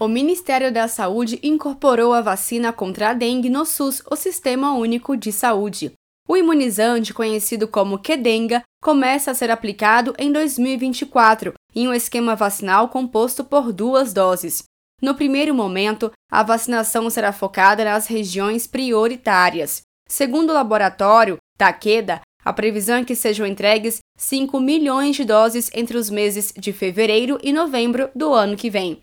o 0.00 0.08
Ministério 0.08 0.72
da 0.72 0.88
Saúde 0.88 1.38
incorporou 1.42 2.14
a 2.14 2.22
vacina 2.22 2.72
contra 2.72 3.10
a 3.10 3.12
dengue 3.12 3.50
no 3.50 3.66
SUS, 3.66 4.02
o 4.10 4.16
Sistema 4.16 4.72
Único 4.72 5.14
de 5.14 5.30
Saúde. 5.30 5.92
O 6.26 6.38
imunizante, 6.38 7.12
conhecido 7.12 7.68
como 7.68 7.98
Quedenga, 7.98 8.62
começa 8.82 9.30
a 9.30 9.34
ser 9.34 9.50
aplicado 9.50 10.14
em 10.18 10.32
2024 10.32 11.52
em 11.74 11.86
um 11.86 11.92
esquema 11.92 12.34
vacinal 12.34 12.88
composto 12.88 13.44
por 13.44 13.74
duas 13.74 14.14
doses. 14.14 14.62
No 15.02 15.14
primeiro 15.14 15.54
momento, 15.54 16.10
a 16.32 16.42
vacinação 16.42 17.10
será 17.10 17.30
focada 17.30 17.84
nas 17.84 18.06
regiões 18.06 18.66
prioritárias. 18.66 19.82
Segundo 20.08 20.48
o 20.48 20.54
laboratório 20.54 21.36
Takeda, 21.58 22.22
a 22.42 22.54
previsão 22.54 22.96
é 22.96 23.04
que 23.04 23.14
sejam 23.14 23.46
entregues 23.46 23.98
5 24.16 24.58
milhões 24.60 25.14
de 25.14 25.24
doses 25.24 25.70
entre 25.74 25.98
os 25.98 26.08
meses 26.08 26.54
de 26.56 26.72
fevereiro 26.72 27.38
e 27.42 27.52
novembro 27.52 28.08
do 28.14 28.32
ano 28.32 28.56
que 28.56 28.70
vem. 28.70 28.98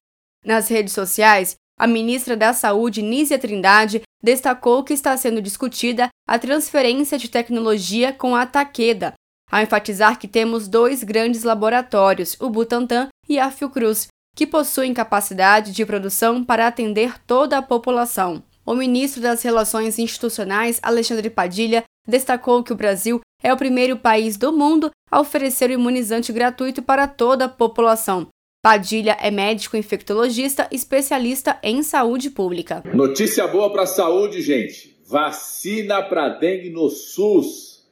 Nas 0.46 0.68
redes 0.68 0.94
sociais, 0.94 1.56
a 1.80 1.86
ministra 1.86 2.36
da 2.36 2.54
Saúde, 2.54 3.02
Nízia 3.02 3.38
Trindade, 3.38 4.02
destacou 4.22 4.84
que 4.84 4.94
está 4.94 5.16
sendo 5.16 5.42
discutida 5.42 6.10
a 6.28 6.40
transferência 6.40 7.18
de 7.18 7.30
tecnologia 7.30 8.12
com 8.12 8.36
a 8.36 8.46
Takeda, 8.46 9.14
ao 9.52 9.62
enfatizar 9.62 10.18
que 10.18 10.28
temos 10.28 10.68
dois 10.68 11.04
grandes 11.04 11.44
laboratórios, 11.44 12.36
o 12.40 12.50
Butantan 12.50 13.10
e 13.30 13.40
a 13.40 13.52
Fiocruz, 13.52 14.08
que 14.36 14.48
possuem 14.48 14.94
capacidade 14.94 15.72
de 15.72 15.86
produção 15.86 16.44
para 16.44 16.68
atender 16.68 17.20
toda 17.26 17.58
a 17.58 17.62
população. 17.62 18.44
O 18.66 18.76
ministro 18.76 19.22
das 19.22 19.42
Relações 19.42 19.98
Institucionais, 19.98 20.80
Alexandre 20.84 21.30
Padilha, 21.30 21.84
destacou 22.08 22.64
que 22.64 22.74
o 22.74 22.76
Brasil 22.76 23.22
é 23.42 23.54
o 23.54 23.58
primeiro 23.58 23.98
país 23.98 24.36
do 24.36 24.52
mundo 24.52 24.90
a 25.10 25.20
oferecer 25.20 25.70
o 25.70 25.74
imunizante 25.74 26.34
gratuito 26.34 26.82
para 26.82 27.08
toda 27.08 27.46
a 27.46 27.50
população, 27.50 28.28
Padilha 28.68 29.16
é 29.22 29.32
médico 29.32 29.78
infectologista 29.78 30.68
especialista 30.74 31.58
em 31.64 31.82
saúde 31.82 32.30
pública. 32.30 32.84
Notícia 32.94 33.48
boa 33.48 33.72
para 33.72 33.84
a 33.84 33.88
saúde, 33.88 34.42
gente. 34.42 34.94
Vacina 35.08 36.04
para 36.04 36.28
dengue 36.28 36.70
no 36.70 36.90
SUS. 36.90 37.88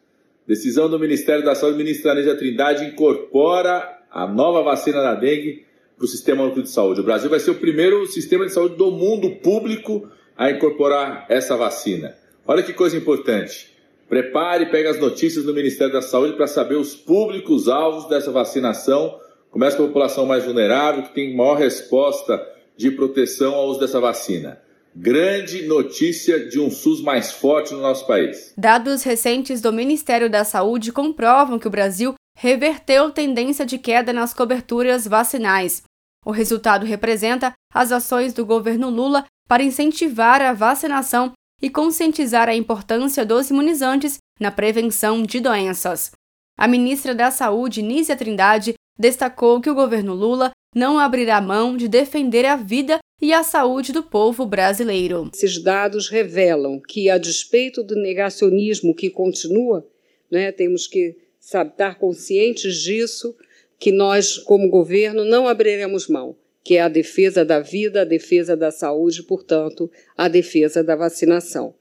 Decisão 0.45 0.89
do 0.89 0.99
Ministério 0.99 1.45
da 1.45 1.55
Saúde, 1.55 1.77
ministra 1.77 2.11
Anésia 2.11 2.35
Trindade 2.35 2.83
incorpora 2.83 4.01
a 4.11 4.27
nova 4.27 4.63
vacina 4.63 5.01
da 5.01 5.15
dengue 5.15 5.65
para 5.95 6.03
o 6.03 6.09
Sistema 6.09 6.43
Único 6.43 6.61
de 6.61 6.69
Saúde. 6.69 6.99
O 6.99 7.05
Brasil 7.05 7.29
vai 7.29 7.39
ser 7.39 7.51
o 7.51 7.55
primeiro 7.55 8.05
sistema 8.07 8.45
de 8.45 8.51
saúde 8.51 8.75
do 8.75 8.91
mundo 8.91 9.37
público 9.37 10.11
a 10.35 10.51
incorporar 10.51 11.25
essa 11.29 11.55
vacina. 11.55 12.17
Olha 12.45 12.61
que 12.61 12.73
coisa 12.73 12.97
importante. 12.97 13.73
Prepare 14.09 14.65
e 14.65 14.69
pegue 14.69 14.89
as 14.89 14.99
notícias 14.99 15.45
do 15.45 15.53
Ministério 15.53 15.93
da 15.93 16.01
Saúde 16.01 16.33
para 16.33 16.47
saber 16.47 16.75
os 16.75 16.93
públicos 16.93 17.69
alvos 17.69 18.09
dessa 18.09 18.29
vacinação 18.29 19.23
Começa 19.55 19.77
com 19.77 19.83
a 19.83 19.87
população 19.87 20.25
mais 20.25 20.43
vulnerável, 20.43 21.03
que 21.03 21.15
tem 21.15 21.33
maior 21.33 21.55
resposta 21.55 22.45
de 22.75 22.91
proteção 22.91 23.55
ao 23.55 23.69
uso 23.69 23.79
dessa 23.79 24.01
vacina. 24.01 24.59
Grande 24.93 25.65
notícia 25.65 26.49
de 26.49 26.59
um 26.59 26.69
SUS 26.69 27.01
mais 27.01 27.31
forte 27.31 27.73
no 27.73 27.79
nosso 27.79 28.05
país. 28.05 28.53
Dados 28.57 29.03
recentes 29.03 29.61
do 29.61 29.71
Ministério 29.71 30.29
da 30.29 30.43
Saúde 30.43 30.91
comprovam 30.91 31.57
que 31.57 31.69
o 31.69 31.71
Brasil 31.71 32.15
reverteu 32.37 33.11
tendência 33.11 33.65
de 33.65 33.77
queda 33.77 34.11
nas 34.11 34.33
coberturas 34.33 35.07
vacinais. 35.07 35.83
O 36.25 36.31
resultado 36.31 36.85
representa 36.85 37.53
as 37.73 37.93
ações 37.93 38.33
do 38.33 38.45
governo 38.45 38.89
Lula 38.89 39.23
para 39.47 39.63
incentivar 39.63 40.41
a 40.41 40.51
vacinação 40.51 41.31
e 41.61 41.69
conscientizar 41.69 42.49
a 42.49 42.55
importância 42.55 43.25
dos 43.25 43.49
imunizantes 43.51 44.17
na 44.37 44.51
prevenção 44.51 45.23
de 45.23 45.39
doenças. 45.39 46.11
A 46.57 46.67
ministra 46.67 47.15
da 47.15 47.31
Saúde, 47.31 47.81
Nízia 47.81 48.17
Trindade, 48.17 48.74
destacou 48.97 49.61
que 49.61 49.69
o 49.69 49.75
governo 49.75 50.13
Lula 50.13 50.51
não 50.75 50.99
abrirá 50.99 51.39
mão 51.39 51.77
de 51.77 51.87
defender 51.87 52.45
a 52.45 52.55
vida 52.55 52.99
e 53.21 53.31
a 53.33 53.43
saúde 53.43 53.93
do 53.93 54.03
povo 54.03 54.45
brasileiro. 54.45 55.29
Esses 55.33 55.57
dados 55.61 56.09
revelam 56.09 56.81
que, 56.81 57.09
a 57.09 57.17
despeito 57.17 57.81
do 57.81 57.95
negacionismo 57.95 58.93
que 58.93 59.09
continua, 59.09 59.87
né, 60.29 60.51
temos 60.51 60.85
que 60.85 61.15
sabe, 61.39 61.71
estar 61.71 61.99
conscientes 61.99 62.81
disso, 62.81 63.35
que 63.79 63.91
nós, 63.91 64.37
como 64.39 64.69
governo, 64.69 65.23
não 65.23 65.47
abriremos 65.47 66.07
mão, 66.07 66.35
que 66.63 66.75
é 66.75 66.81
a 66.81 66.89
defesa 66.89 67.45
da 67.45 67.59
vida, 67.59 68.01
a 68.01 68.05
defesa 68.05 68.57
da 68.57 68.71
saúde, 68.71 69.21
portanto, 69.23 69.89
a 70.17 70.27
defesa 70.27 70.83
da 70.83 70.95
vacinação. 70.95 71.75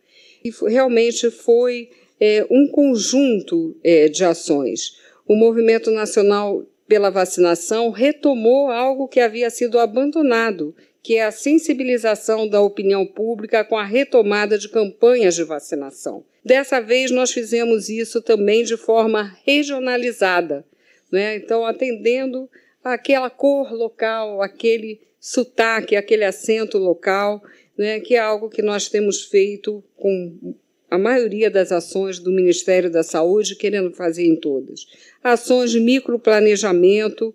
E 0.44 0.50
realmente 0.69 1.31
foi 1.31 1.88
é, 2.21 2.47
um 2.50 2.69
conjunto 2.69 3.75
é, 3.83 4.09
de 4.09 4.22
ações. 4.22 4.99
O 5.27 5.34
Movimento 5.34 5.91
Nacional 5.91 6.67
pela 6.87 7.11
vacinação 7.11 7.91
retomou 7.91 8.71
algo 8.71 9.09
que 9.09 9.21
havia 9.21 9.50
sido 9.50 9.78
abandonado, 9.78 10.75
que 11.03 11.17
é 11.17 11.25
a 11.25 11.31
sensibilização 11.31 12.49
da 12.49 12.61
opinião 12.61 13.06
pública 13.06 13.65
com 13.65 13.77
a 13.77 13.84
retomada 13.84 14.59
de 14.59 14.69
campanhas 14.69 15.34
de 15.34 15.44
vacinação. 15.44 16.25
Dessa 16.44 16.81
vez, 16.81 17.11
nós 17.11 17.31
fizemos 17.31 17.89
isso 17.89 18.21
também 18.21 18.65
de 18.65 18.77
forma 18.77 19.37
regionalizada, 19.44 20.65
né? 21.11 21.37
então, 21.37 21.65
atendendo 21.65 22.49
aquela 22.83 23.31
cor 23.31 23.73
local, 23.73 24.43
aquele 24.43 25.00
sotaque, 25.19 25.97
aquele 25.97 26.25
acento 26.25 26.77
local, 26.77 27.43
né? 27.78 28.00
que 28.00 28.15
é 28.15 28.19
algo 28.19 28.50
que 28.50 28.61
nós 28.61 28.89
temos 28.89 29.25
feito 29.25 29.83
com 29.97 30.55
a 30.94 30.99
maioria 30.99 31.50
das 31.50 31.72
ações 31.72 32.21
do 32.21 32.31
Ministério 32.31 32.91
da 32.91 33.03
Saúde, 33.03 33.56
querendo 33.56 33.91
fazer 33.91 34.25
em 34.25 34.37
todas. 34.37 34.87
Ações 35.22 35.71
de 35.72 35.81
microplanejamento, 35.81 37.34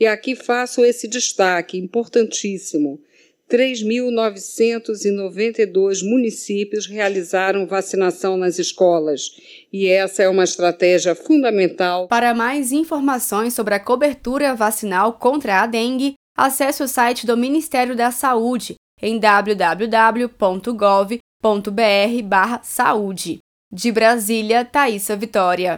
e 0.00 0.06
aqui 0.06 0.34
faço 0.34 0.84
esse 0.84 1.06
destaque 1.06 1.78
importantíssimo. 1.78 3.00
3.992 3.50 6.02
municípios 6.02 6.86
realizaram 6.86 7.66
vacinação 7.66 8.38
nas 8.38 8.58
escolas, 8.58 9.32
e 9.70 9.86
essa 9.86 10.22
é 10.22 10.28
uma 10.28 10.44
estratégia 10.44 11.14
fundamental. 11.14 12.08
Para 12.08 12.32
mais 12.32 12.72
informações 12.72 13.52
sobre 13.52 13.74
a 13.74 13.80
cobertura 13.80 14.54
vacinal 14.54 15.18
contra 15.18 15.60
a 15.60 15.66
dengue, 15.66 16.14
acesse 16.34 16.82
o 16.82 16.88
site 16.88 17.26
do 17.26 17.36
Ministério 17.36 17.94
da 17.94 18.10
Saúde 18.10 18.76
em 19.02 19.18
www.gov.br 19.18 21.18
barra 22.22 22.60
saúde. 22.62 23.38
De 23.70 23.92
Brasília, 23.92 24.64
Thaisa 24.64 25.14
Vitória. 25.14 25.72